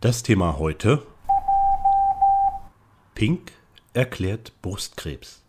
[0.00, 1.06] Das Thema heute
[3.14, 3.52] Pink
[3.92, 5.44] erklärt Brustkrebs.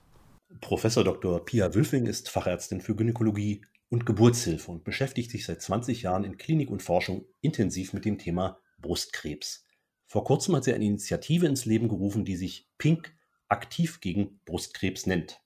[0.59, 1.45] Professor Dr.
[1.45, 6.35] Pia Wülfing ist Fachärztin für Gynäkologie und Geburtshilfe und beschäftigt sich seit 20 Jahren in
[6.35, 9.65] Klinik und Forschung intensiv mit dem Thema Brustkrebs.
[10.05, 13.15] Vor kurzem hat sie eine Initiative ins Leben gerufen, die sich Pink
[13.47, 15.39] aktiv gegen Brustkrebs nennt.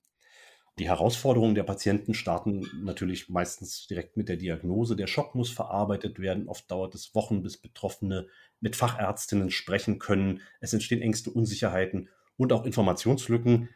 [0.77, 4.97] Die Herausforderungen der Patienten starten natürlich meistens direkt mit der Diagnose.
[4.97, 6.49] Der Schock muss verarbeitet werden.
[6.49, 8.27] Oft dauert es Wochen, bis Betroffene
[8.59, 10.41] mit Fachärztinnen sprechen können.
[10.59, 13.69] Es entstehen Ängste, Unsicherheiten und auch Informationslücken.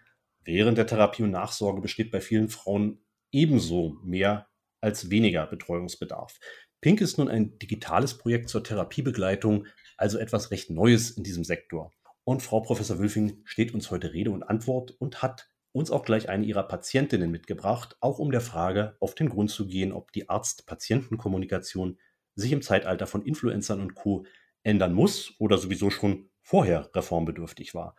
[0.44, 3.00] Während der Therapie und Nachsorge besteht bei vielen Frauen
[3.32, 4.50] ebenso mehr
[4.82, 6.38] als weniger Betreuungsbedarf.
[6.82, 11.92] Pink ist nun ein digitales Projekt zur Therapiebegleitung, also etwas recht Neues in diesem Sektor.
[12.26, 16.30] Und Frau Professor Wülfing steht uns heute Rede und Antwort und hat uns auch gleich
[16.30, 20.30] eine ihrer Patientinnen mitgebracht, auch um der Frage auf den Grund zu gehen, ob die
[20.30, 21.98] Arzt-Patienten-Kommunikation
[22.36, 24.26] sich im Zeitalter von Influencern und Co.
[24.62, 27.96] ändern muss oder sowieso schon vorher reformbedürftig war.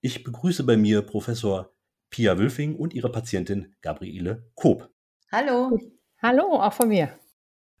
[0.00, 1.74] Ich begrüße bei mir Professor
[2.10, 4.90] Pia Wülfing und ihre Patientin Gabriele Koop.
[5.30, 5.78] Hallo.
[6.20, 7.18] Hallo, auch von mir.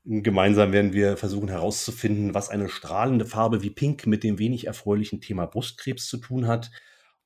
[0.04, 5.20] Gemeinsam werden wir versuchen herauszufinden, was eine strahlende Farbe wie Pink mit dem wenig erfreulichen
[5.20, 6.70] Thema Brustkrebs zu tun hat.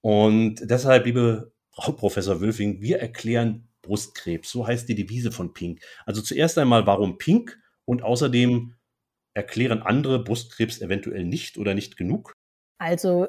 [0.03, 4.51] Und deshalb, liebe Frau Professor Wülfing, wir erklären Brustkrebs.
[4.51, 5.81] So heißt die Devise von Pink.
[6.07, 7.61] Also zuerst einmal, warum Pink?
[7.85, 8.75] Und außerdem
[9.35, 12.33] erklären andere Brustkrebs eventuell nicht oder nicht genug?
[12.79, 13.29] Also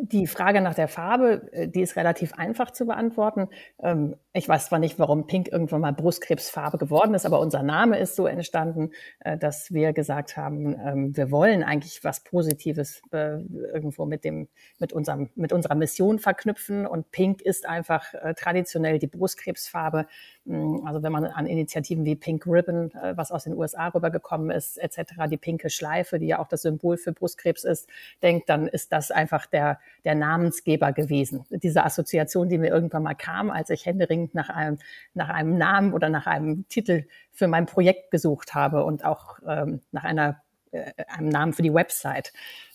[0.00, 3.48] die Frage nach der Farbe, äh, die ist relativ einfach zu beantworten.
[3.82, 7.98] Ähm, ich weiß zwar nicht, warum Pink irgendwann mal Brustkrebsfarbe geworden ist, aber unser Name
[7.98, 13.40] ist so entstanden, äh, dass wir gesagt haben, ähm, wir wollen eigentlich was Positives äh,
[13.72, 14.48] irgendwo mit dem,
[14.78, 16.86] mit unserem, mit unserer Mission verknüpfen.
[16.86, 20.06] Und Pink ist einfach traditionell die Brustkrebsfarbe.
[20.44, 24.78] Mm, also wenn man an Initiativen wie Pink Ribbon, was aus den USA rübergekommen ist,
[24.78, 27.88] etc., die pinke Schleife, die ja auch das Symbol für Brustkrebs ist,
[28.22, 31.44] denkt, dann ist das einfach der, der Namensgeber gewesen.
[31.50, 34.78] Diese Assoziation, die mir irgendwann mal kam, als ich händeringend nach einem,
[35.14, 39.80] nach einem Namen oder nach einem Titel für mein Projekt gesucht habe und auch ähm,
[39.92, 42.32] nach einer, äh, einem Namen für die Website.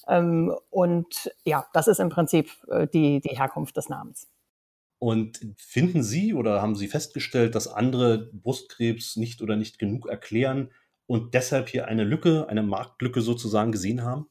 [0.08, 4.28] Ähm, und ja, das ist im Prinzip äh, die, die Herkunft des Namens.
[5.00, 10.72] Und finden Sie oder haben Sie festgestellt, dass andere Brustkrebs nicht oder nicht genug erklären
[11.08, 14.28] und deshalb hier eine Lücke, eine Marktlücke sozusagen gesehen haben?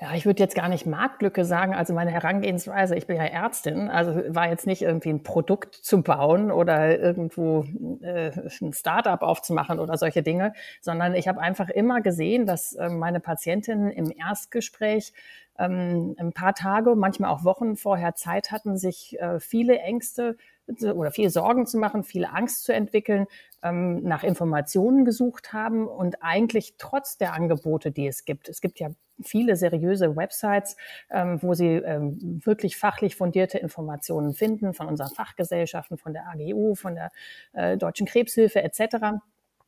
[0.00, 1.74] Ja, ich würde jetzt gar nicht Marktlücke sagen.
[1.74, 6.02] Also meine Herangehensweise, ich bin ja Ärztin, also war jetzt nicht irgendwie ein Produkt zu
[6.02, 7.64] bauen oder irgendwo
[8.02, 8.30] äh,
[8.62, 13.18] ein Startup aufzumachen oder solche Dinge, sondern ich habe einfach immer gesehen, dass äh, meine
[13.18, 15.12] Patientinnen im Erstgespräch
[15.58, 20.36] ähm, ein paar Tage, manchmal auch Wochen vorher Zeit hatten, sich äh, viele Ängste
[20.94, 23.26] oder viel Sorgen zu machen, viel Angst zu entwickeln,
[23.64, 28.78] ähm, nach Informationen gesucht haben und eigentlich trotz der Angebote, die es gibt, es gibt
[28.78, 28.90] ja
[29.22, 30.76] viele seriöse Websites,
[31.10, 36.74] ähm, wo sie ähm, wirklich fachlich fundierte Informationen finden von unseren Fachgesellschaften, von der AGU,
[36.74, 37.10] von der
[37.52, 39.18] äh, Deutschen Krebshilfe etc.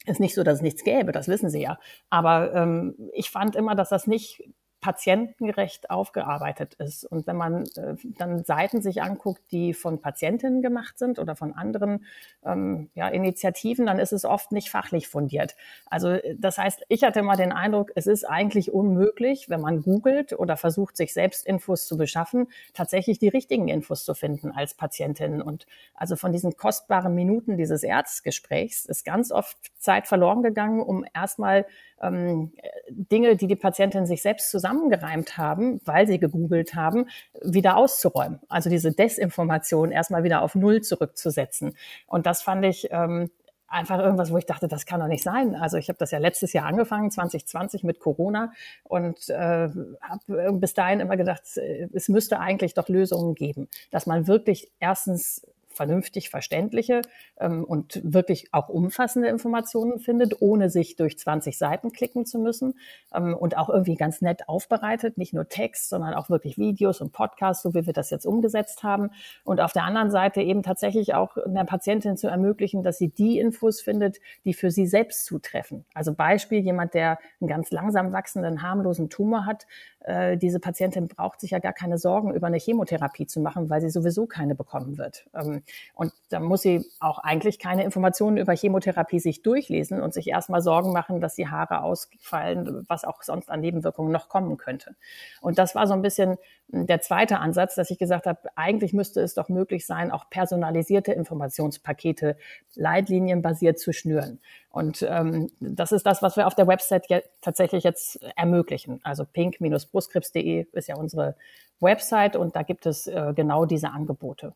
[0.06, 1.78] Ist nicht so, dass es nichts gäbe, das wissen Sie ja.
[2.09, 4.43] Aber ähm, ich fand immer, dass das nicht
[4.81, 7.05] patientengerecht aufgearbeitet ist.
[7.05, 11.55] Und wenn man äh, dann Seiten sich anguckt, die von Patientinnen gemacht sind oder von
[11.55, 12.07] anderen
[12.45, 15.55] ähm, ja, Initiativen, dann ist es oft nicht fachlich fundiert.
[15.87, 20.33] Also das heißt, ich hatte immer den Eindruck, es ist eigentlich unmöglich, wenn man googelt
[20.33, 25.43] oder versucht, sich selbst Infos zu beschaffen, tatsächlich die richtigen Infos zu finden als Patientin.
[25.43, 31.05] Und also von diesen kostbaren Minuten dieses Erzgesprächs ist ganz oft Zeit verloren gegangen, um
[31.15, 31.67] erstmal
[32.01, 32.53] ähm,
[32.89, 37.07] Dinge, die die Patientin sich selbst zusammengereimt haben, weil sie gegoogelt haben,
[37.43, 38.41] wieder auszuräumen.
[38.49, 41.77] Also diese Desinformation erstmal wieder auf Null zurückzusetzen.
[42.07, 43.31] Und das fand ich ähm,
[43.69, 45.55] einfach irgendwas, wo ich dachte, das kann doch nicht sein.
[45.55, 48.53] Also ich habe das ja letztes Jahr angefangen, 2020 mit Corona
[48.85, 49.69] und äh,
[50.01, 55.47] habe bis dahin immer gedacht, es müsste eigentlich doch Lösungen geben, dass man wirklich erstens
[55.81, 57.01] vernünftig verständliche
[57.39, 62.75] ähm, und wirklich auch umfassende Informationen findet, ohne sich durch 20 Seiten klicken zu müssen
[63.15, 67.13] ähm, und auch irgendwie ganz nett aufbereitet, nicht nur Text, sondern auch wirklich Videos und
[67.13, 69.09] Podcasts, so wie wir das jetzt umgesetzt haben.
[69.43, 73.39] Und auf der anderen Seite eben tatsächlich auch der Patientin zu ermöglichen, dass sie die
[73.39, 75.87] Infos findet, die für sie selbst zutreffen.
[75.95, 79.66] Also Beispiel, jemand, der einen ganz langsam wachsenden, harmlosen Tumor hat,
[80.01, 83.81] äh, diese Patientin braucht sich ja gar keine Sorgen über eine Chemotherapie zu machen, weil
[83.81, 85.27] sie sowieso keine bekommen wird.
[85.34, 85.63] Ähm,
[85.95, 90.63] Und da muss sie auch eigentlich keine Informationen über Chemotherapie sich durchlesen und sich erstmal
[90.63, 94.95] Sorgen machen, dass die Haare ausfallen, was auch sonst an Nebenwirkungen noch kommen könnte.
[95.41, 96.37] Und das war so ein bisschen
[96.72, 101.13] der zweite Ansatz, dass ich gesagt habe, eigentlich müsste es doch möglich sein, auch personalisierte
[101.13, 102.37] Informationspakete
[102.77, 104.41] leitlinienbasiert zu schnüren.
[104.71, 109.01] Und ähm, das ist das, was wir auf der Website je tatsächlich jetzt ermöglichen.
[109.03, 111.34] Also pink-brustkrebs.de ist ja unsere
[111.81, 114.55] Website und da gibt es äh, genau diese Angebote.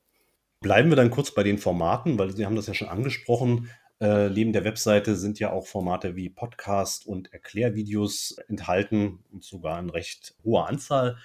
[0.60, 3.70] Bleiben wir dann kurz bei den Formaten, weil Sie haben das ja schon angesprochen.
[4.00, 9.78] Äh, neben der Webseite sind ja auch Formate wie Podcast und Erklärvideos enthalten und sogar
[9.78, 11.16] in recht hoher Anzahl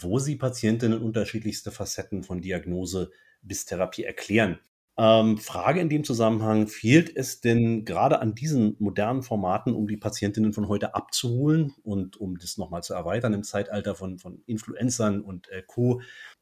[0.00, 3.10] wo sie Patientinnen unterschiedlichste Facetten von Diagnose
[3.42, 4.58] bis Therapie erklären.
[4.96, 9.96] Ähm, Frage in dem Zusammenhang, fehlt es denn gerade an diesen modernen Formaten, um die
[9.96, 15.20] Patientinnen von heute abzuholen und um das nochmal zu erweitern im Zeitalter von, von Influencern
[15.20, 16.00] und äh, Co.,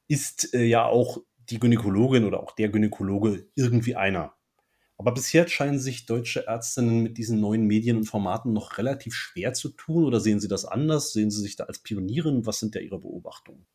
[0.08, 1.18] ist äh, ja auch
[1.50, 4.34] die Gynäkologin oder auch der Gynäkologe irgendwie einer.
[4.98, 9.52] Aber bisher scheinen sich deutsche Ärztinnen mit diesen neuen Medien und Formaten noch relativ schwer
[9.52, 10.04] zu tun.
[10.04, 11.12] Oder sehen Sie das anders?
[11.12, 12.46] Sehen Sie sich da als Pionierin?
[12.46, 13.66] Was sind da Ihre Beobachtungen?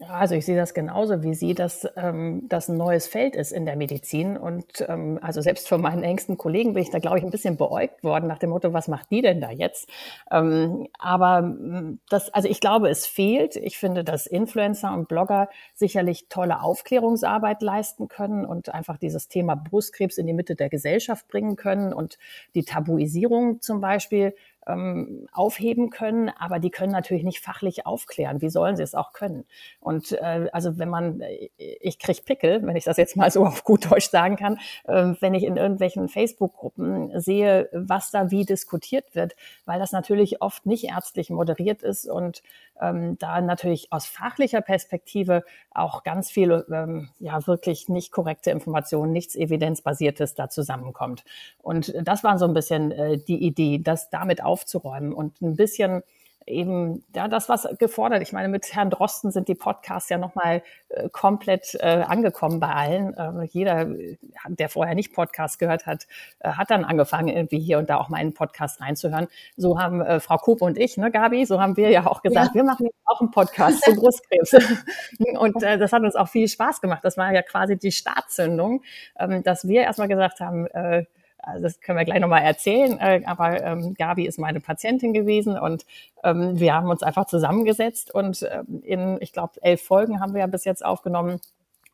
[0.00, 3.52] Ja, also ich sehe das genauso wie Sie, dass ähm, das ein neues Feld ist
[3.52, 4.36] in der Medizin.
[4.36, 7.56] Und ähm, also selbst von meinen engsten Kollegen bin ich da, glaube ich, ein bisschen
[7.56, 9.88] beäugt worden nach dem Motto, was macht die denn da jetzt?
[10.32, 13.54] Ähm, aber mm, das, also ich glaube, es fehlt.
[13.54, 19.54] Ich finde, dass Influencer und Blogger sicherlich tolle Aufklärungsarbeit leisten können und einfach dieses Thema
[19.54, 22.18] Brustkrebs in die Mitte der Gesellschaft bringen können und
[22.56, 24.34] die Tabuisierung zum Beispiel
[24.66, 28.40] ähm, aufheben können, aber die können natürlich nicht fachlich aufklären.
[28.40, 29.44] Wie sollen sie es auch können?
[29.80, 33.44] Und äh, also wenn man, äh, ich krieg Pickel, wenn ich das jetzt mal so
[33.44, 38.44] auf gut Deutsch sagen kann, äh, wenn ich in irgendwelchen Facebook-Gruppen sehe, was da wie
[38.44, 42.42] diskutiert wird, weil das natürlich oft nicht ärztlich moderiert ist und
[42.80, 49.12] ähm, da natürlich aus fachlicher Perspektive auch ganz viele ähm, ja wirklich nicht korrekte Informationen,
[49.12, 51.24] nichts evidenzbasiertes da zusammenkommt.
[51.62, 56.04] Und das war so ein bisschen äh, die Idee, das damit aufzuräumen und ein bisschen
[56.46, 58.22] eben ja das was gefordert.
[58.22, 62.68] Ich meine, mit Herrn Drosten sind die Podcasts ja nochmal äh, komplett äh, angekommen bei
[62.68, 63.14] allen.
[63.14, 63.86] Äh, jeder,
[64.48, 66.06] der vorher nicht Podcast gehört hat,
[66.40, 69.28] äh, hat dann angefangen, irgendwie hier und da auch mal in einen Podcast reinzuhören.
[69.56, 72.48] So haben äh, Frau Koop und ich, ne, Gabi, so haben wir ja auch gesagt,
[72.48, 72.54] ja.
[72.54, 74.54] wir machen jetzt auch einen Podcast zu Brustkrebs.
[75.38, 77.00] und äh, das hat uns auch viel Spaß gemacht.
[77.04, 78.82] Das war ja quasi die Startzündung,
[79.18, 81.04] ähm, dass wir erstmal gesagt haben, äh,
[81.46, 85.58] also das können wir gleich nochmal erzählen, äh, aber ähm, Gabi ist meine Patientin gewesen
[85.58, 85.84] und
[86.22, 90.40] ähm, wir haben uns einfach zusammengesetzt und ähm, in, ich glaube, elf Folgen haben wir
[90.40, 91.40] ja bis jetzt aufgenommen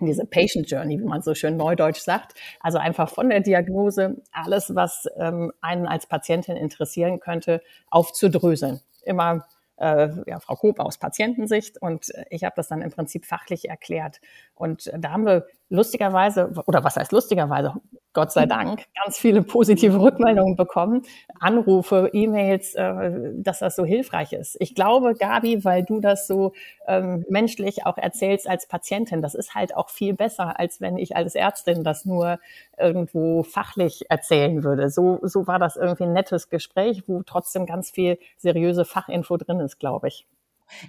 [0.07, 2.33] diese Patient Journey, wie man so schön neudeutsch sagt.
[2.61, 7.61] Also einfach von der Diagnose alles, was ähm, einen als Patientin interessieren könnte,
[7.91, 8.81] aufzudröseln.
[9.03, 9.47] Immer
[9.81, 13.69] äh, ja, Frau Koop aus Patientensicht und äh, ich habe das dann im Prinzip fachlich
[13.69, 14.21] erklärt.
[14.55, 17.75] Und äh, da haben wir lustigerweise, oder was heißt lustigerweise,
[18.13, 21.03] Gott sei Dank, ganz viele positive Rückmeldungen bekommen,
[21.39, 24.57] Anrufe, E-Mails, äh, dass das so hilfreich ist.
[24.59, 26.53] Ich glaube, Gabi, weil du das so
[26.89, 31.15] ähm, menschlich auch erzählst als Patientin, das ist halt auch viel besser, als wenn ich
[31.15, 32.41] als Ärztin das nur
[32.77, 34.91] irgendwo fachlich erzählen würde.
[34.91, 39.61] So, so war das irgendwie ein nettes Gespräch, wo trotzdem ganz viel seriöse Fachinfo drin
[39.61, 40.27] ist, glaube ich.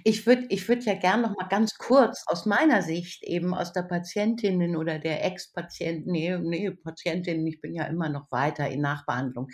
[0.04, 3.72] Ich würde ich würd ja gern noch mal ganz kurz aus meiner Sicht, eben aus
[3.72, 8.80] der Patientinnen oder der Ex-Patienten, nee, nee, Patientin, ich bin ja immer noch weiter in
[8.80, 9.48] Nachbehandlung,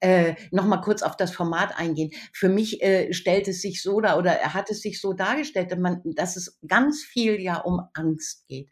[0.00, 2.10] äh, noch mal kurz auf das Format eingehen.
[2.32, 5.78] Für mich äh, stellt es sich so da oder hat es sich so dargestellt, dass,
[5.78, 8.70] man, dass es ganz viel ja um Angst geht.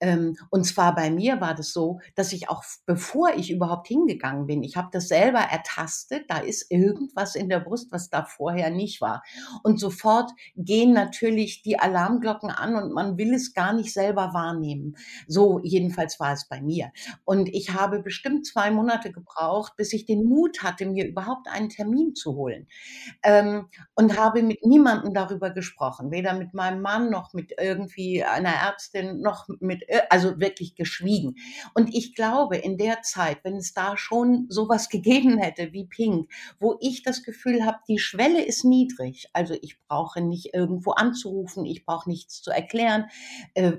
[0.00, 4.46] Ähm, und zwar bei mir war das so, dass ich auch, bevor ich überhaupt hingegangen
[4.46, 8.70] bin, ich habe das selber ertastet, da ist irgendwas in der Brust, was da vorher
[8.70, 9.22] nicht war.
[9.62, 14.96] Und sofort gehen natürlich die Alarmglocken an und man will es gar nicht selber wahrnehmen.
[15.26, 16.92] So jedenfalls war es bei mir.
[17.24, 21.68] Und ich habe bestimmt zwei Monate gebraucht, bis ich den Mut hatte, mir überhaupt einen
[21.68, 22.66] Termin zu holen.
[23.22, 28.54] Ähm, und habe mit niemandem darüber gesprochen, weder mit meinem Mann noch mit irgendwie einer
[28.54, 31.36] Ärztin noch mit, äh, also wirklich geschwiegen.
[31.74, 36.30] Und ich glaube, in der Zeit, wenn es da schon sowas gegeben hätte wie Pink,
[36.60, 40.90] wo ich das Gefühl habe, die Schwelle ist niedrig, also ich brauche nicht nicht irgendwo
[40.90, 43.06] anzurufen, ich brauche nichts zu erklären,
[43.54, 43.72] äh,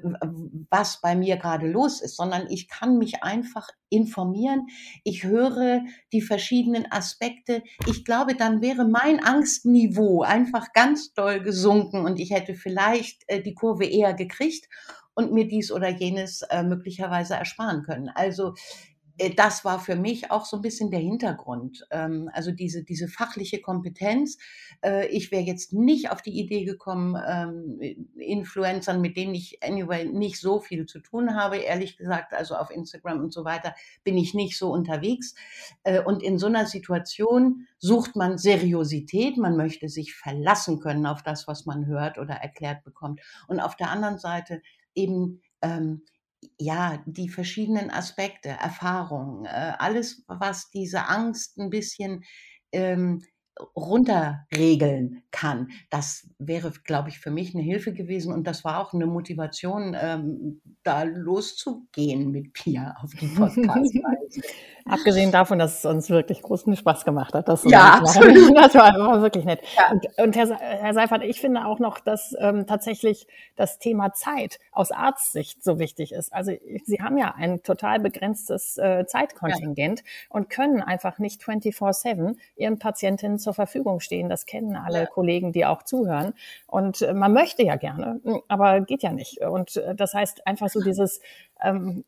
[0.69, 4.67] was bei mir gerade los ist, sondern ich kann mich einfach informieren.
[5.03, 5.81] Ich höre
[6.13, 7.61] die verschiedenen Aspekte.
[7.87, 13.41] Ich glaube, dann wäre mein Angstniveau einfach ganz doll gesunken und ich hätte vielleicht äh,
[13.41, 14.69] die Kurve eher gekriegt
[15.13, 18.09] und mir dies oder jenes äh, möglicherweise ersparen können.
[18.09, 18.53] Also
[19.35, 21.87] das war für mich auch so ein bisschen der Hintergrund.
[21.91, 24.37] Ähm, also diese, diese fachliche Kompetenz.
[24.83, 27.79] Äh, ich wäre jetzt nicht auf die Idee gekommen, ähm,
[28.17, 32.71] Influencern, mit denen ich anyway nicht so viel zu tun habe, ehrlich gesagt, also auf
[32.71, 35.35] Instagram und so weiter, bin ich nicht so unterwegs.
[35.83, 41.23] Äh, und in so einer Situation sucht man Seriosität, man möchte sich verlassen können auf
[41.23, 43.21] das, was man hört oder erklärt bekommt.
[43.47, 44.61] Und auf der anderen Seite
[44.93, 46.01] eben ähm,
[46.59, 52.23] ja, die verschiedenen Aspekte, Erfahrungen, äh, alles, was diese Angst ein bisschen
[52.71, 53.23] ähm,
[53.75, 55.69] runterregeln kann.
[55.89, 59.95] Das wäre, glaube ich, für mich eine Hilfe gewesen und das war auch eine Motivation,
[59.99, 64.41] ähm, da loszugehen mit Pia auf die Podcast-Reise.
[64.87, 67.47] Abgesehen davon, dass es uns wirklich großen Spaß gemacht hat.
[67.47, 68.35] Das ja, absolut.
[68.55, 69.61] Das war, war wirklich nett.
[69.75, 69.91] Ja.
[69.91, 74.59] Und, und, Herr, Herr Seifert, ich finde auch noch, dass ähm, tatsächlich das Thema Zeit
[74.71, 76.31] aus Arztsicht so wichtig ist.
[76.31, 76.51] Also
[76.83, 80.05] Sie haben ja ein total begrenztes äh, Zeitkontingent ja.
[80.29, 84.27] und können einfach nicht 24-7 Ihren Patientinnen zur Verfügung stehen.
[84.27, 85.05] Das kennen alle ja.
[85.05, 86.33] Kollegen, die auch zuhören.
[86.67, 89.39] Und äh, man möchte ja gerne, aber geht ja nicht.
[89.41, 91.21] Und äh, das heißt einfach so dieses
[91.63, 92.03] ähm,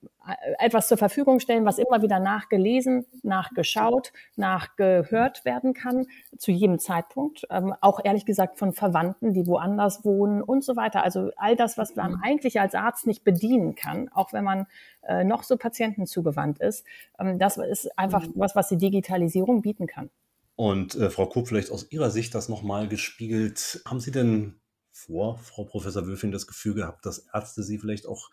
[0.60, 7.48] etwas zur Verfügung stellen, was immer wieder nachgelesen, nachgeschaut, nachgehört werden kann, zu jedem Zeitpunkt.
[7.50, 11.03] Ähm, auch ehrlich gesagt von Verwandten, die woanders wohnen und so weiter.
[11.03, 12.22] Also all das, was man mhm.
[12.24, 14.67] eigentlich als Arzt nicht bedienen kann, auch wenn man
[15.03, 16.86] äh, noch so Patienten zugewandt ist,
[17.20, 18.34] ähm, das ist einfach mhm.
[18.36, 20.10] was, was die Digitalisierung bieten kann.
[20.58, 23.82] Und äh, Frau Kopp, vielleicht aus Ihrer Sicht das nochmal gespiegelt.
[23.86, 24.60] Haben Sie denn
[24.92, 28.30] vor, Frau Professor Wölfing, das Gefühl gehabt, dass Ärzte Sie vielleicht auch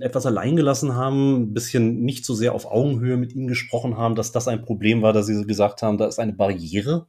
[0.00, 4.16] etwas allein gelassen haben, ein bisschen nicht so sehr auf Augenhöhe mit ihnen gesprochen haben,
[4.16, 7.06] dass das ein Problem war, dass sie gesagt haben, da ist eine Barriere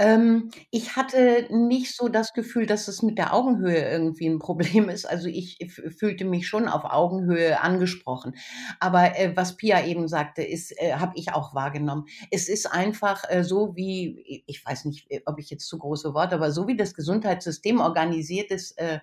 [0.00, 4.88] ähm, ich hatte nicht so das Gefühl, dass es mit der Augenhöhe irgendwie ein Problem
[4.88, 5.04] ist.
[5.04, 8.34] Also ich fühlte mich schon auf Augenhöhe angesprochen.
[8.78, 12.06] Aber äh, was Pia eben sagte, ist, äh, habe ich auch wahrgenommen.
[12.30, 16.14] Es ist einfach äh, so wie, ich weiß nicht, äh, ob ich jetzt zu große
[16.14, 19.00] Worte, aber so wie das Gesundheitssystem organisiert ist, äh,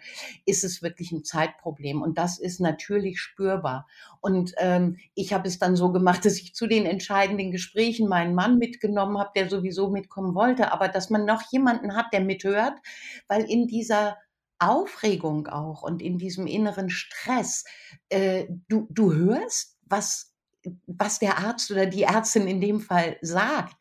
[0.47, 2.01] ist es wirklich ein Zeitproblem.
[2.01, 3.85] Und das ist natürlich spürbar.
[4.19, 8.33] Und ähm, ich habe es dann so gemacht, dass ich zu den entscheidenden Gesprächen meinen
[8.33, 10.71] Mann mitgenommen habe, der sowieso mitkommen wollte.
[10.71, 12.79] Aber aber dass man noch jemanden hat, der mithört,
[13.27, 14.17] weil in dieser
[14.59, 17.65] Aufregung auch und in diesem inneren Stress,
[18.09, 20.33] äh, du, du hörst, was
[20.85, 23.75] was der Arzt oder die Ärztin in dem Fall sagt.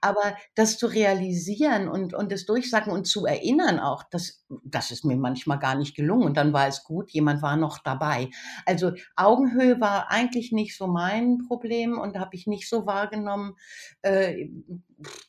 [0.00, 5.04] Aber das zu realisieren und, und das durchsagen und zu erinnern auch, das, das ist
[5.04, 6.24] mir manchmal gar nicht gelungen.
[6.24, 8.30] Und dann war es gut, jemand war noch dabei.
[8.66, 13.54] Also Augenhöhe war eigentlich nicht so mein Problem und habe ich nicht so wahrgenommen.
[14.02, 14.48] Äh,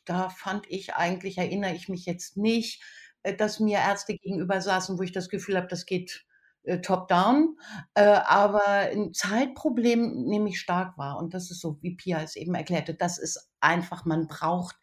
[0.04, 2.82] da fand ich eigentlich, erinnere ich mich jetzt nicht,
[3.22, 6.24] äh, dass mir Ärzte gegenüber saßen, wo ich das Gefühl habe, das geht
[6.64, 7.56] äh, top-down,
[7.94, 11.18] äh, aber ein Zeitproblem nehme ich stark wahr.
[11.18, 14.76] Und das ist so, wie Pia es eben erklärte, das ist einfach, man braucht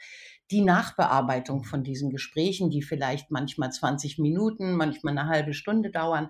[0.51, 6.29] die Nachbearbeitung von diesen Gesprächen, die vielleicht manchmal 20 Minuten, manchmal eine halbe Stunde dauern.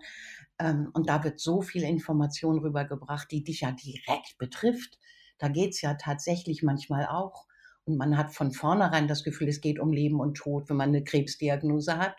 [0.60, 5.00] Ähm, und da wird so viel Information rübergebracht, die dich ja direkt betrifft.
[5.38, 7.46] Da geht es ja tatsächlich manchmal auch.
[7.84, 10.90] Und man hat von vornherein das Gefühl, es geht um Leben und Tod, wenn man
[10.90, 12.16] eine Krebsdiagnose hat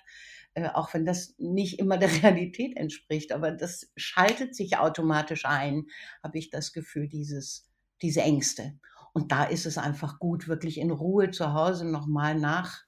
[0.54, 5.86] äh, auch wenn das nicht immer der Realität entspricht, aber das schaltet sich automatisch ein,
[6.22, 7.68] habe ich das Gefühl, dieses,
[8.02, 8.78] diese Ängste.
[9.12, 12.84] Und da ist es einfach gut, wirklich in Ruhe zu Hause nochmal nach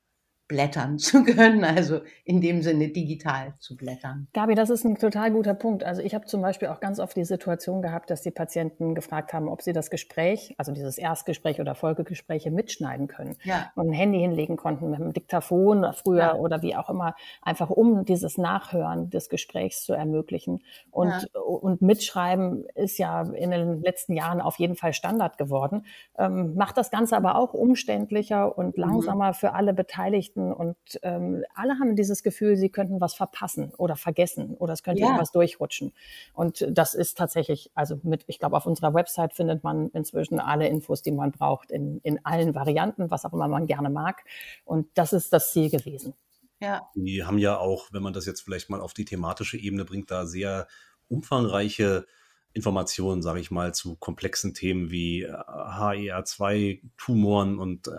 [0.48, 4.28] blättern zu können, also in dem Sinne digital zu blättern.
[4.32, 5.84] Gabi, das ist ein total guter Punkt.
[5.84, 9.32] Also ich habe zum Beispiel auch ganz oft die Situation gehabt, dass die Patienten gefragt
[9.32, 13.70] haben, ob sie das Gespräch, also dieses Erstgespräch oder Folgegespräche mitschneiden können ja.
[13.74, 16.34] und ein Handy hinlegen konnten mit einem Diktaphon früher ja.
[16.34, 20.62] oder wie auch immer, einfach um dieses Nachhören des Gesprächs zu ermöglichen.
[20.90, 21.40] Und, ja.
[21.40, 25.86] und mitschreiben ist ja in den letzten Jahren auf jeden Fall Standard geworden,
[26.18, 28.82] ähm, macht das Ganze aber auch umständlicher und mhm.
[28.82, 29.34] langsamer mhm.
[29.34, 33.96] für alle Beteiligten Nachrichten und ähm, alle haben dieses Gefühl, sie könnten was verpassen oder
[33.96, 35.06] vergessen oder es könnte ja.
[35.08, 35.92] irgendwas durchrutschen.
[36.32, 40.68] Und das ist tatsächlich, also mit, ich glaube, auf unserer Website findet man inzwischen alle
[40.68, 44.24] Infos, die man braucht, in, in allen Varianten, was auch immer man gerne mag.
[44.64, 46.14] Und das ist das Ziel gewesen.
[46.60, 46.88] Ja.
[46.94, 50.10] Die haben ja auch, wenn man das jetzt vielleicht mal auf die thematische Ebene bringt,
[50.10, 50.66] da sehr
[51.08, 52.06] umfangreiche
[52.54, 57.90] Informationen, sage ich mal, zu komplexen Themen wie HER2-Tumoren und äh,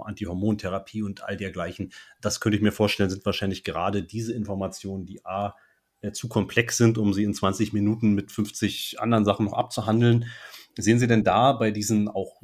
[0.00, 1.92] Antihormontherapie und all dergleichen.
[2.20, 5.54] Das könnte ich mir vorstellen, sind wahrscheinlich gerade diese Informationen, die A,
[6.00, 10.26] äh, zu komplex sind, um sie in 20 Minuten mit 50 anderen Sachen noch abzuhandeln.
[10.76, 12.42] Sehen Sie denn da bei diesen auch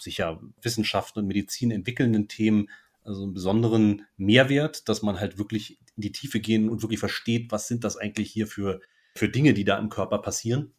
[0.00, 2.68] sicher Wissenschaften und Medizin entwickelnden Themen
[3.04, 7.52] also einen besonderen Mehrwert, dass man halt wirklich in die Tiefe gehen und wirklich versteht,
[7.52, 8.80] was sind das eigentlich hier für
[9.16, 10.74] für Dinge, die da im Körper passieren?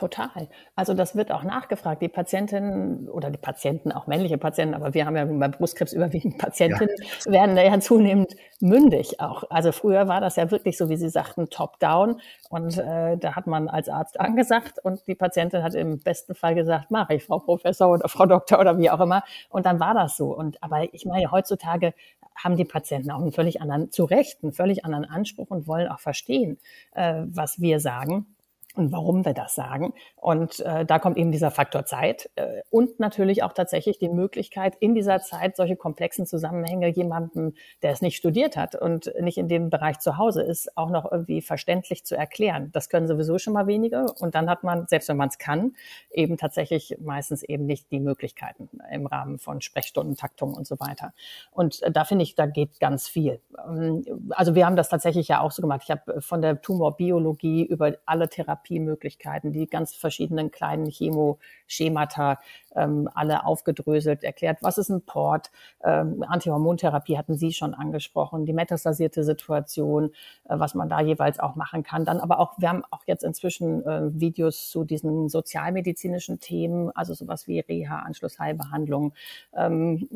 [0.00, 0.48] Total.
[0.76, 2.00] Also das wird auch nachgefragt.
[2.00, 6.38] Die Patientinnen oder die Patienten, auch männliche Patienten, aber wir haben ja bei Brustkrebs überwiegend
[6.38, 6.94] Patientinnen,
[7.26, 7.32] ja.
[7.32, 9.44] werden ja zunehmend mündig auch.
[9.50, 12.18] Also früher war das ja wirklich so, wie Sie sagten, top-down.
[12.48, 16.54] Und äh, da hat man als Arzt angesagt und die Patientin hat im besten Fall
[16.54, 19.22] gesagt, mache ich, Frau Professor oder Frau Doktor oder wie auch immer.
[19.50, 20.34] Und dann war das so.
[20.34, 21.92] Und aber ich meine, heutzutage
[22.42, 25.88] haben die Patienten auch einen völlig anderen, zu Recht, einen völlig anderen Anspruch und wollen
[25.88, 26.58] auch verstehen,
[26.94, 28.26] äh, was wir sagen
[28.76, 29.92] und warum wir das sagen.
[30.16, 34.76] Und äh, da kommt eben dieser Faktor Zeit äh, und natürlich auch tatsächlich die Möglichkeit,
[34.80, 39.48] in dieser Zeit solche komplexen Zusammenhänge jemandem, der es nicht studiert hat und nicht in
[39.48, 42.70] dem Bereich zu Hause ist, auch noch irgendwie verständlich zu erklären.
[42.72, 44.06] Das können sowieso schon mal wenige.
[44.20, 45.74] Und dann hat man, selbst wenn man es kann,
[46.12, 51.12] eben tatsächlich meistens eben nicht die Möglichkeiten im Rahmen von Sprechstundentaktung und so weiter.
[51.50, 53.40] Und äh, da finde ich, da geht ganz viel.
[53.68, 55.80] Ähm, also wir haben das tatsächlich ja auch so gemacht.
[55.84, 62.38] Ich habe von der Tumorbiologie über alle Therapien Therapiemöglichkeiten, die ganz verschiedenen kleinen Chemoschemata
[62.74, 65.50] ähm, alle aufgedröselt, erklärt, was ist ein Port,
[65.82, 70.12] ähm, Antihormontherapie hatten Sie schon angesprochen, die metastasierte Situation,
[70.44, 72.04] äh, was man da jeweils auch machen kann.
[72.04, 77.14] Dann aber auch, wir haben auch jetzt inzwischen äh, Videos zu diesen sozialmedizinischen Themen, also
[77.14, 79.14] sowas wie Reha, Anschlussheilbehandlung,
[79.56, 80.08] ähm,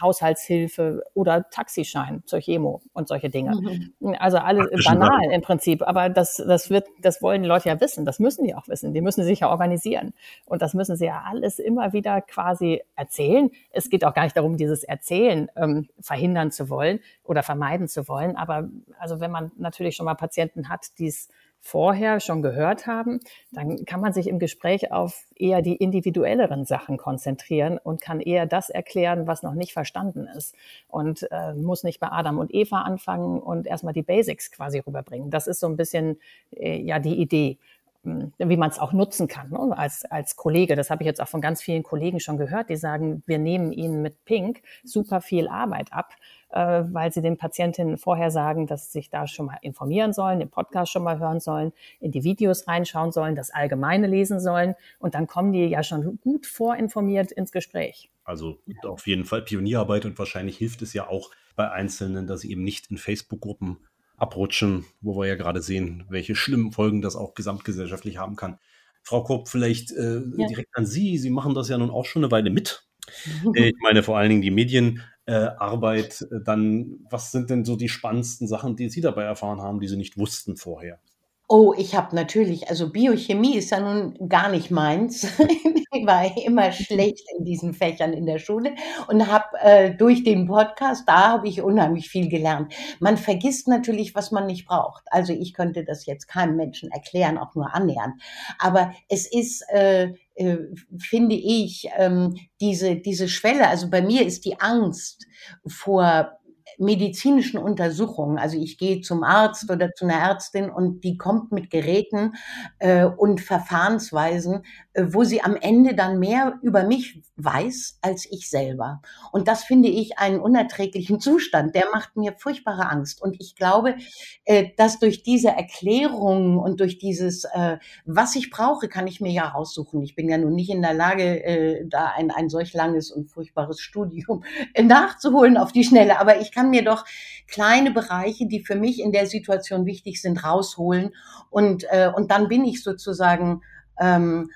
[0.00, 3.56] Haushaltshilfe oder Taxischein zur Chemo und solche Dinge.
[4.00, 4.16] Mhm.
[4.18, 7.85] Also alles banal im Prinzip, aber das, das wird, das wollen die Leute ja wissen,
[7.94, 10.12] das müssen die auch wissen, die müssen sich ja organisieren
[10.44, 13.50] und das müssen sie ja alles immer wieder quasi erzählen.
[13.70, 18.08] Es geht auch gar nicht darum, dieses Erzählen ähm, verhindern zu wollen oder vermeiden zu
[18.08, 18.36] wollen.
[18.36, 21.28] Aber also wenn man natürlich schon mal Patienten hat, die es
[21.66, 23.18] vorher schon gehört haben,
[23.50, 28.46] dann kann man sich im Gespräch auf eher die individuelleren Sachen konzentrieren und kann eher
[28.46, 30.54] das erklären, was noch nicht verstanden ist
[30.86, 35.30] und äh, muss nicht bei Adam und Eva anfangen und erstmal die Basics quasi rüberbringen.
[35.30, 36.20] Das ist so ein bisschen
[36.52, 37.58] äh, ja die Idee
[38.06, 39.76] wie man es auch nutzen kann ne?
[39.76, 40.76] als, als Kollege.
[40.76, 43.72] Das habe ich jetzt auch von ganz vielen Kollegen schon gehört, die sagen, wir nehmen
[43.72, 46.14] ihnen mit Pink super viel Arbeit ab,
[46.50, 50.38] äh, weil sie den Patientinnen vorher sagen, dass sie sich da schon mal informieren sollen,
[50.38, 54.74] den Podcast schon mal hören sollen, in die Videos reinschauen sollen, das Allgemeine lesen sollen
[54.98, 58.10] und dann kommen die ja schon gut vorinformiert ins Gespräch.
[58.24, 62.50] Also auf jeden Fall Pionierarbeit und wahrscheinlich hilft es ja auch bei Einzelnen, dass sie
[62.50, 63.78] eben nicht in Facebook-Gruppen
[64.16, 68.58] abrutschen, wo wir ja gerade sehen, welche schlimmen Folgen das auch gesamtgesellschaftlich haben kann.
[69.02, 70.48] Frau Kopp, vielleicht äh, ja.
[70.48, 71.18] direkt an Sie.
[71.18, 72.82] Sie machen das ja nun auch schon eine Weile mit.
[73.54, 76.22] Äh, ich meine vor allen Dingen die Medienarbeit.
[76.22, 79.86] Äh, dann, was sind denn so die spannendsten Sachen, die Sie dabei erfahren haben, die
[79.86, 80.98] Sie nicht wussten vorher?
[81.48, 85.26] Oh, ich habe natürlich, also Biochemie ist ja nun gar nicht meins.
[85.92, 88.74] Ich war immer schlecht in diesen Fächern in der Schule
[89.08, 92.74] und habe äh, durch den Podcast, da habe ich unheimlich viel gelernt.
[93.00, 95.04] Man vergisst natürlich, was man nicht braucht.
[95.06, 98.20] Also ich könnte das jetzt keinem Menschen erklären, auch nur annähernd.
[98.58, 100.58] Aber es ist, äh, äh,
[100.98, 105.26] finde ich, ähm, diese, diese Schwelle, also bei mir ist die Angst
[105.66, 106.36] vor
[106.78, 108.38] medizinischen Untersuchungen.
[108.38, 112.34] Also ich gehe zum Arzt oder zu einer Ärztin und die kommt mit Geräten
[112.78, 118.48] äh, und Verfahrensweisen, äh, wo sie am Ende dann mehr über mich weiß als ich
[118.48, 119.02] selber.
[119.30, 121.74] Und das finde ich einen unerträglichen Zustand.
[121.74, 123.20] Der macht mir furchtbare Angst.
[123.20, 123.96] Und ich glaube,
[124.44, 129.32] äh, dass durch diese Erklärungen und durch dieses, äh, was ich brauche, kann ich mir
[129.32, 130.02] ja raussuchen.
[130.02, 133.30] Ich bin ja nun nicht in der Lage, äh, da ein, ein solch langes und
[133.30, 134.44] furchtbares Studium
[134.80, 136.18] nachzuholen auf die Schnelle.
[136.20, 137.04] Aber ich kann mir doch
[137.46, 141.14] kleine Bereiche, die für mich in der Situation wichtig sind, rausholen.
[141.50, 143.62] Und, und dann bin ich sozusagen
[144.00, 144.50] ähm,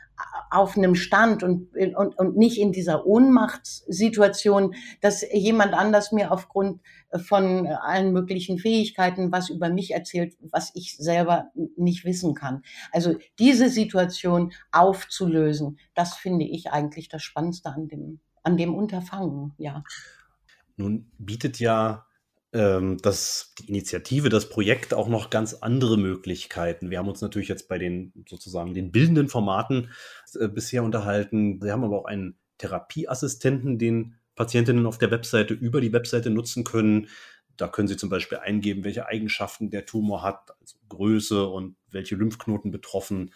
[0.51, 6.81] auf einem Stand und, und, und nicht in dieser Ohnmachtssituation, dass jemand anders mir aufgrund
[7.17, 12.63] von allen möglichen Fähigkeiten was über mich erzählt, was ich selber nicht wissen kann.
[12.93, 19.55] Also diese Situation aufzulösen, das finde ich eigentlich das Spannendste an dem, an dem Unterfangen,
[19.57, 19.83] ja.
[20.77, 22.07] Nun bietet ja
[22.53, 26.91] ähm, das, die Initiative, das Projekt auch noch ganz andere Möglichkeiten.
[26.91, 29.91] Wir haben uns natürlich jetzt bei den sozusagen den bildenden Formaten
[30.39, 31.61] äh, bisher unterhalten.
[31.63, 36.65] Sie haben aber auch einen Therapieassistenten, den Patientinnen auf der Webseite über die Webseite nutzen
[36.65, 37.09] können.
[37.57, 42.17] Da können Sie zum Beispiel eingeben, welche Eigenschaften der Tumor hat, also Größe und welche
[42.17, 43.33] Lymphknoten betroffen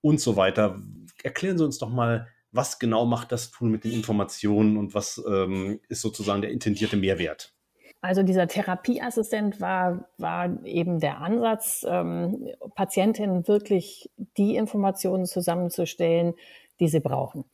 [0.00, 0.80] und so weiter.
[1.22, 5.22] Erklären Sie uns doch mal, was genau macht das Tool mit den Informationen und was
[5.28, 7.54] ähm, ist sozusagen der intendierte Mehrwert?
[8.00, 16.34] Also dieser Therapieassistent war, war eben der Ansatz, ähm, Patientinnen wirklich die Informationen zusammenzustellen,
[16.78, 17.44] die sie brauchen.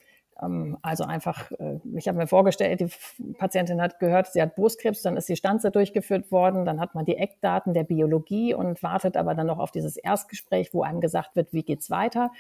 [0.42, 5.02] Ähm, also einfach, äh, ich habe mir vorgestellt, die Patientin hat gehört, sie hat Brustkrebs,
[5.02, 9.16] dann ist die Stanze durchgeführt worden, dann hat man die Eckdaten der Biologie und wartet
[9.16, 12.30] aber dann noch auf dieses Erstgespräch, wo einem gesagt wird, wie geht's weiter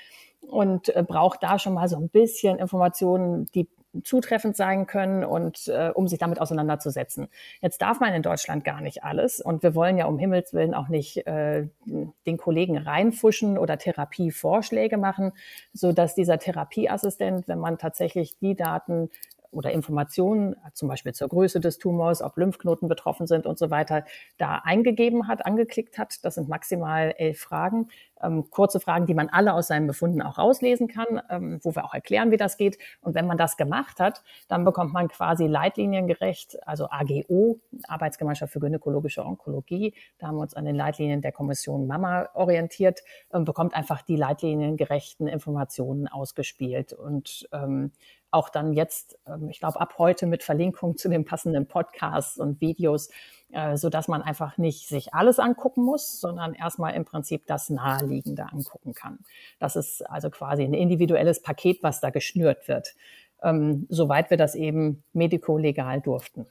[0.40, 3.68] und äh, braucht da schon mal so ein bisschen Informationen, die
[4.02, 7.28] zutreffend sein können und äh, um sich damit auseinanderzusetzen.
[7.60, 10.74] Jetzt darf man in Deutschland gar nicht alles und wir wollen ja um Himmels willen
[10.74, 15.32] auch nicht äh, den Kollegen reinfuschen oder Therapievorschläge machen,
[15.72, 19.10] so dass dieser Therapieassistent, wenn man tatsächlich die Daten
[19.54, 24.04] oder Informationen, zum Beispiel zur Größe des Tumors, ob Lymphknoten betroffen sind und so weiter,
[24.36, 26.24] da eingegeben hat, angeklickt hat.
[26.24, 27.88] Das sind maximal elf Fragen.
[28.24, 31.84] Ähm, kurze Fragen, die man alle aus seinen Befunden auch rauslesen kann, ähm, wo wir
[31.84, 32.78] auch erklären, wie das geht.
[33.00, 38.60] Und wenn man das gemacht hat, dann bekommt man quasi leitliniengerecht, also AGO, Arbeitsgemeinschaft für
[38.60, 39.94] gynäkologische Onkologie.
[40.18, 44.16] Da haben wir uns an den Leitlinien der Kommission Mama orientiert, und bekommt einfach die
[44.16, 46.92] leitliniengerechten Informationen ausgespielt.
[46.92, 47.92] Und ähm,
[48.30, 52.60] auch dann jetzt, ähm, ich glaube, ab heute mit Verlinkung zu den passenden Podcasts und
[52.60, 53.08] Videos,
[53.52, 57.70] äh, so dass man einfach nicht sich alles angucken muss, sondern erstmal im Prinzip das
[57.70, 59.18] Naheliegende angucken kann.
[59.58, 62.94] Das ist also quasi ein individuelles Paket, was da geschnürt wird,
[63.42, 66.46] ähm, soweit wir das eben medikolegal durften.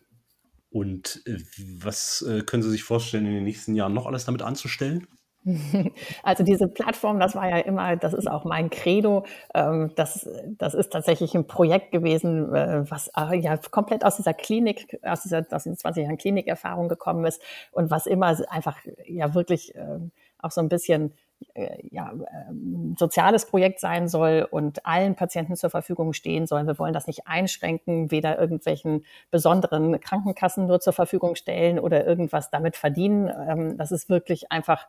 [0.69, 1.37] Und äh,
[1.79, 5.07] was äh, können Sie sich vorstellen, in den nächsten Jahren noch alles damit anzustellen?
[6.23, 9.25] Also diese Plattform, das war ja immer, das ist auch mein Credo.
[9.53, 10.27] Ähm, das,
[10.57, 15.23] das ist tatsächlich ein Projekt gewesen, äh, was äh, ja komplett aus dieser Klinik, aus
[15.23, 20.11] dieser, aus den 20 Jahren Klinikerfahrung gekommen ist und was immer einfach ja wirklich ähm,
[20.39, 21.13] auch so ein bisschen
[21.53, 22.13] äh, ja,
[22.49, 26.65] ähm, soziales Projekt sein soll und allen Patienten zur Verfügung stehen soll.
[26.65, 32.49] Wir wollen das nicht einschränken, weder irgendwelchen besonderen Krankenkassen nur zur Verfügung stellen oder irgendwas
[32.49, 33.77] damit verdienen.
[33.77, 34.87] Das ist wirklich einfach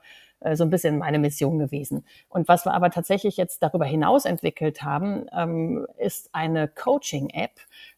[0.53, 2.05] so ein bisschen meine Mission gewesen.
[2.29, 7.53] Und was wir aber tatsächlich jetzt darüber hinaus entwickelt haben, ähm, ist eine Coaching-App,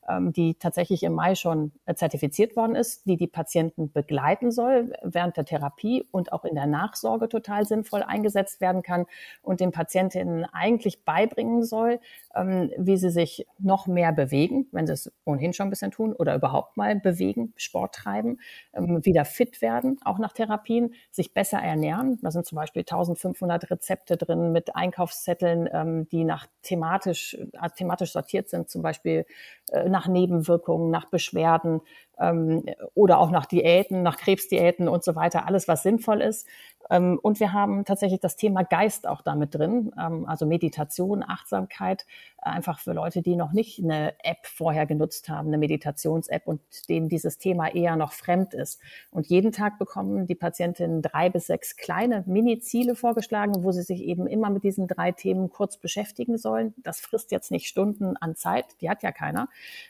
[0.08, 4.92] ähm, die tatsächlich im Mai schon äh, zertifiziert worden ist, die die Patienten begleiten soll
[5.02, 9.06] während der Therapie und auch in der Nachsorge total sinnvoll eingesetzt werden kann
[9.42, 11.98] und den Patientinnen eigentlich beibringen soll,
[12.36, 16.12] ähm, wie sie sich noch mehr bewegen, wenn sie es ohnehin schon ein bisschen tun
[16.12, 18.38] oder überhaupt mal bewegen, Sport treiben,
[18.74, 22.18] ähm, wieder fit werden, auch nach Therapien, sich besser ernähren.
[22.22, 28.48] Da sind zum Beispiel 1500 Rezepte drin mit Einkaufszetteln, die nach thematisch, äh, thematisch sortiert
[28.48, 29.26] sind, zum Beispiel
[29.70, 31.80] äh, nach Nebenwirkungen, nach Beschwerden
[32.18, 36.46] ähm, oder auch nach Diäten, nach Krebsdiäten und so weiter, alles, was sinnvoll ist.
[36.90, 42.06] Ähm, und wir haben tatsächlich das Thema Geist auch damit drin, ähm, also Meditation, Achtsamkeit,
[42.46, 47.08] einfach für Leute, die noch nicht eine App vorher genutzt haben, eine Meditations-App und denen
[47.08, 48.80] dieses Thema eher noch fremd ist.
[49.10, 54.02] Und jeden Tag bekommen die Patientinnen drei bis sechs kleine Mini-Ziele vorgeschlagen, wo sie sich
[54.02, 56.74] eben immer mit diesen drei Themen kurz beschäftigen sollen.
[56.78, 59.48] Das frisst jetzt nicht Stunden an Zeit, die hat ja keiner,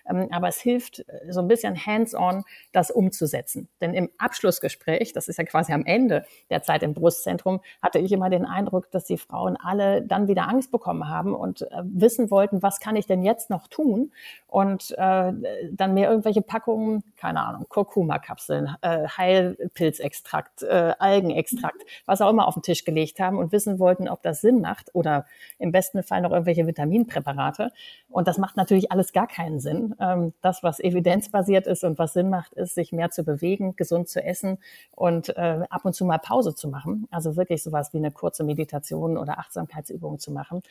[0.09, 3.69] ähm, aber es hilft äh, so ein bisschen hands-on, das umzusetzen.
[3.81, 8.11] Denn im Abschlussgespräch, das ist ja quasi am Ende der Zeit im Brustzentrum, hatte ich
[8.13, 12.31] immer den Eindruck, dass die Frauen alle dann wieder Angst bekommen haben und äh, wissen
[12.31, 14.13] wollten, was kann ich denn jetzt noch tun?
[14.47, 15.33] Und äh,
[15.73, 22.55] dann mir irgendwelche Packungen, keine Ahnung, Kurkuma-Kapseln, äh, Heilpilzextrakt, äh, Algenextrakt, was auch immer auf
[22.55, 25.27] den Tisch gelegt haben und wissen wollten, ob das Sinn macht oder
[25.59, 27.71] im besten Fall noch irgendwelche Vitaminpräparate.
[28.09, 29.95] Und das macht natürlich alles gar keinen Sinn.
[30.01, 34.09] Ähm, das, was evidenzbasiert ist und was Sinn macht, ist, sich mehr zu bewegen, gesund
[34.09, 34.59] zu essen
[34.93, 36.76] und äh, ab und zu mal Pause zu machen.
[37.11, 40.63] Also wirklich sowas wie eine kurze Meditation oder Achtsamkeitsübung zu machen.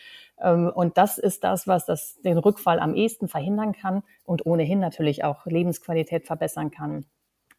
[0.42, 4.80] Ähm, und das ist das, was das, den Rückfall am ehesten verhindern kann und ohnehin
[4.80, 7.06] natürlich auch Lebensqualität verbessern kann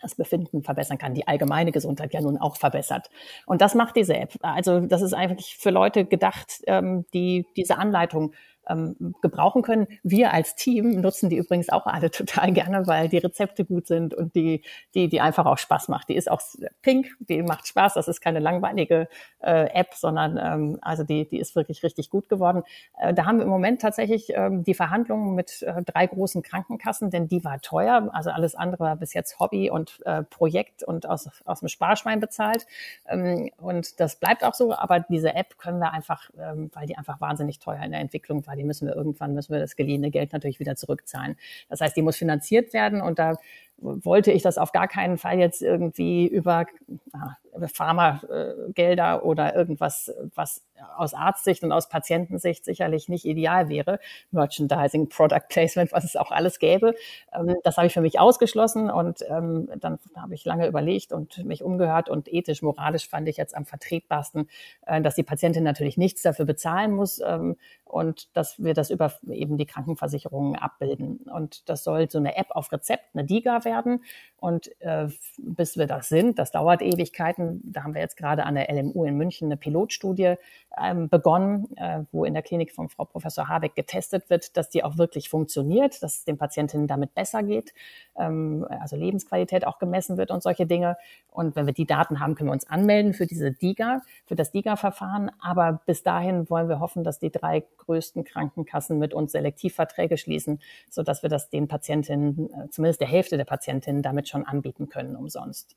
[0.00, 3.08] das Befinden verbessern kann, die allgemeine Gesundheit ja nun auch verbessert.
[3.46, 4.34] Und das macht diese App.
[4.42, 8.34] Also das ist eigentlich für Leute gedacht, ähm, die diese Anleitung
[8.68, 9.86] ähm, gebrauchen können.
[10.02, 14.14] Wir als Team nutzen die übrigens auch alle total gerne, weil die Rezepte gut sind
[14.14, 14.62] und die,
[14.94, 16.08] die, die einfach auch Spaß macht.
[16.08, 16.40] Die ist auch
[16.82, 17.94] pink, die macht Spaß.
[17.94, 19.08] Das ist keine langweilige
[19.40, 22.62] äh, App, sondern ähm, also die, die ist wirklich richtig gut geworden.
[22.98, 27.10] Äh, da haben wir im Moment tatsächlich ähm, die Verhandlungen mit äh, drei großen Krankenkassen,
[27.10, 28.10] denn die war teuer.
[28.12, 32.20] Also alles andere war bis jetzt Hobby und äh, Projekt und aus, aus dem Sparschwein
[32.20, 32.66] bezahlt.
[33.06, 34.74] Ähm, und das bleibt auch so.
[34.74, 38.46] Aber diese App können wir einfach, ähm, weil die einfach wahnsinnig teuer in der Entwicklung
[38.46, 41.36] war, die müssen wir irgendwann, müssen wir das geliehene Geld natürlich wieder zurückzahlen.
[41.68, 43.36] Das heißt, die muss finanziert werden und da
[43.78, 46.66] wollte ich das auf gar keinen Fall jetzt irgendwie über,
[47.12, 47.36] ah,
[47.72, 50.62] Pharmagelder oder irgendwas, was
[50.96, 53.98] aus Arztsicht und aus Patientensicht sicherlich nicht ideal wäre.
[54.30, 56.94] Merchandising, Product Placement, was es auch alles gäbe.
[57.32, 61.44] Ähm, das habe ich für mich ausgeschlossen und ähm, dann habe ich lange überlegt und
[61.44, 64.48] mich umgehört und ethisch, moralisch fand ich jetzt am vertretbarsten,
[64.86, 69.12] äh, dass die Patientin natürlich nichts dafür bezahlen muss ähm, und dass wir das über
[69.30, 71.18] eben die Krankenversicherungen abbilden.
[71.32, 74.02] Und das soll so eine App auf Rezept, eine DIGA werden.
[74.38, 77.60] Und äh, bis wir das sind, das dauert Ewigkeiten.
[77.64, 80.36] Da haben wir jetzt gerade an der LMU in München eine Pilotstudie
[80.80, 84.84] ähm, begonnen, äh, wo in der Klinik von Frau Professor Habeck getestet wird, dass die
[84.84, 87.72] auch wirklich funktioniert, dass es den Patientinnen damit besser geht,
[88.16, 90.96] ähm, also Lebensqualität auch gemessen wird und solche Dinge.
[91.30, 94.52] Und wenn wir die Daten haben, können wir uns anmelden für diese DIGA, für das
[94.52, 95.30] DIGA-Verfahren.
[95.40, 100.60] Aber bis dahin wollen wir hoffen, dass die drei größten Krankenkassen mit uns Selektivverträge schließen,
[100.90, 104.88] so dass wir das den Patientinnen, äh, zumindest der Hälfte der Patientinnen damit schon anbieten
[104.88, 105.76] können umsonst.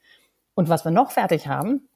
[0.54, 1.89] Und was wir noch fertig haben,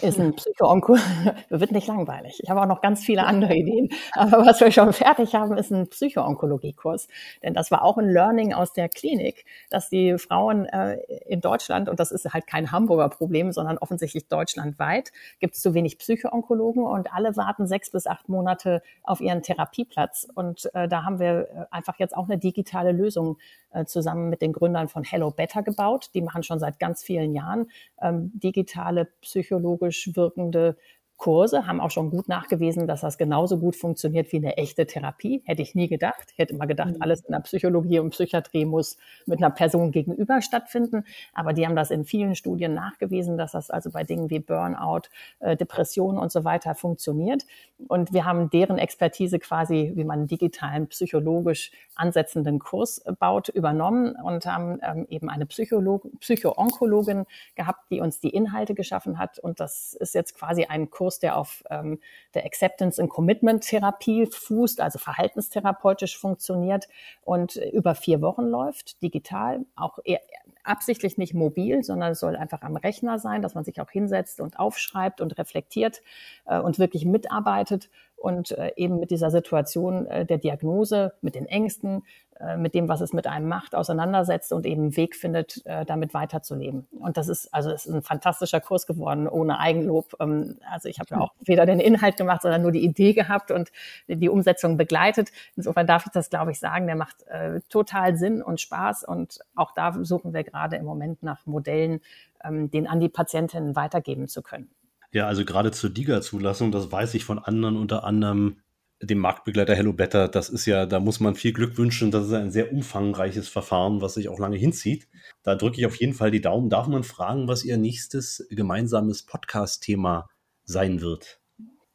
[0.00, 0.96] ist ein Psycho-Onko.
[1.48, 2.38] wird nicht langweilig.
[2.42, 3.88] Ich habe auch noch ganz viele andere Ideen.
[4.12, 7.08] Aber was wir schon fertig haben, ist ein Psycho-Onkologie-Kurs.
[7.42, 11.88] Denn das war auch ein Learning aus der Klinik, dass die Frauen äh, in Deutschland,
[11.88, 16.84] und das ist halt kein Hamburger Problem, sondern offensichtlich deutschlandweit, gibt es zu wenig Psycho-Onkologen
[16.84, 20.28] und alle warten sechs bis acht Monate auf ihren Therapieplatz.
[20.32, 23.38] Und äh, da haben wir äh, einfach jetzt auch eine digitale Lösung
[23.72, 26.10] äh, zusammen mit den Gründern von Hello Better gebaut.
[26.14, 30.76] Die machen schon seit ganz vielen Jahren ähm, digitale Psychologen psychologisch wirkende
[31.20, 35.42] Kurse, haben auch schon gut nachgewiesen, dass das genauso gut funktioniert wie eine echte Therapie.
[35.44, 36.30] Hätte ich nie gedacht.
[36.32, 37.02] Ich hätte immer gedacht, mhm.
[37.02, 41.04] alles in der Psychologie und Psychiatrie muss mit einer Person gegenüber stattfinden.
[41.34, 45.10] Aber die haben das in vielen Studien nachgewiesen, dass das also bei Dingen wie Burnout,
[45.40, 47.44] äh, Depressionen und so weiter funktioniert.
[47.86, 54.16] Und wir haben deren Expertise quasi, wie man einen digitalen, psychologisch ansetzenden Kurs baut, übernommen
[54.16, 59.38] und haben ähm, eben eine Psycholog Psycho-Onkologin gehabt, die uns die Inhalte geschaffen hat.
[59.38, 61.98] Und das ist jetzt quasi ein Kurs, Kurs, der auf ähm,
[62.34, 66.86] der Acceptance and Commitment Therapie fußt, also verhaltenstherapeutisch funktioniert
[67.22, 70.20] und über vier Wochen läuft, digital, auch eher,
[70.62, 74.40] absichtlich nicht mobil, sondern es soll einfach am Rechner sein, dass man sich auch hinsetzt
[74.40, 76.02] und aufschreibt und reflektiert
[76.44, 77.90] äh, und wirklich mitarbeitet
[78.20, 82.02] und äh, eben mit dieser Situation äh, der Diagnose, mit den Ängsten,
[82.38, 85.84] äh, mit dem, was es mit einem macht, auseinandersetzt und eben einen Weg findet, äh,
[85.84, 86.86] damit weiterzuleben.
[86.98, 90.16] Und das ist also es ist ein fantastischer Kurs geworden, ohne Eigenlob.
[90.20, 93.50] Ähm, also ich habe ja auch weder den Inhalt gemacht, sondern nur die Idee gehabt
[93.50, 93.70] und
[94.08, 95.32] die Umsetzung begleitet.
[95.56, 96.86] Insofern darf ich das, glaube ich, sagen.
[96.86, 101.22] Der macht äh, total Sinn und Spaß und auch da suchen wir gerade im Moment
[101.22, 102.00] nach Modellen,
[102.44, 104.70] ähm, den an die Patientinnen weitergeben zu können.
[105.12, 108.60] Ja, also gerade zur DIGA-Zulassung, das weiß ich von anderen, unter anderem
[109.02, 110.28] dem Marktbegleiter Hello Better.
[110.28, 112.10] Das ist ja, da muss man viel Glück wünschen.
[112.10, 115.08] Das ist ein sehr umfangreiches Verfahren, was sich auch lange hinzieht.
[115.42, 116.70] Da drücke ich auf jeden Fall die Daumen.
[116.70, 120.28] Darf man fragen, was Ihr nächstes gemeinsames Podcast-Thema
[120.64, 121.39] sein wird?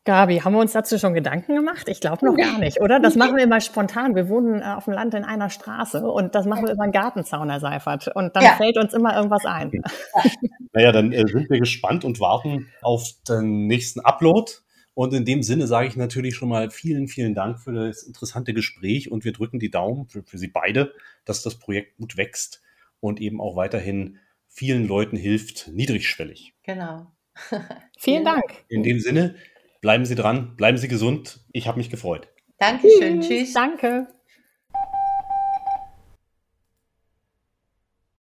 [0.05, 1.89] Gabi, haben wir uns dazu schon Gedanken gemacht?
[1.89, 2.99] Ich glaube noch gar nicht, oder?
[2.99, 4.15] Das machen wir immer spontan.
[4.15, 6.91] Wir wohnen äh, auf dem Land in einer Straße und das machen wir über einen
[6.91, 8.15] Gartenzaun, Herr Seifert.
[8.15, 8.51] Und dann ja.
[8.51, 9.71] fällt uns immer irgendwas ein.
[10.73, 14.51] Naja, dann äh, sind wir gespannt und warten auf den nächsten Upload.
[14.93, 18.53] Und in dem Sinne sage ich natürlich schon mal vielen, vielen Dank für das interessante
[18.53, 22.61] Gespräch und wir drücken die Daumen für, für Sie beide, dass das Projekt gut wächst
[22.99, 26.53] und eben auch weiterhin vielen Leuten hilft, niedrigschwellig.
[26.63, 27.07] Genau.
[27.97, 28.43] vielen Dank.
[28.69, 29.35] In dem Sinne,
[29.85, 31.41] Bleiben Sie dran, bleiben Sie gesund.
[31.51, 32.27] Ich habe mich gefreut.
[32.57, 33.21] Dankeschön.
[33.21, 33.53] Tschüss.
[33.53, 34.07] Danke.